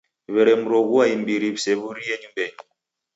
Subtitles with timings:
[0.33, 2.57] W'eremroghua imbiri w'isew'urie nyumbenyi.